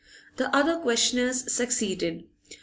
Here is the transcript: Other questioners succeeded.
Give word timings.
Other 0.51 0.77
questioners 0.79 1.45
succeeded. 1.53 2.23